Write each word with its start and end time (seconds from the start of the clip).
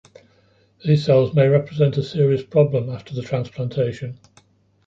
These 0.83 1.05
cells 1.05 1.35
may 1.35 1.47
represent 1.47 1.95
a 1.95 2.01
serious 2.01 2.43
problem 2.43 2.89
after 2.89 3.13
the 3.13 3.21
transplantation. 3.21 4.19